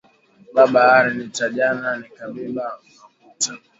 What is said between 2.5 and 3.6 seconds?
makuta